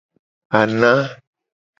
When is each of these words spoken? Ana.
Ana. 0.59 0.91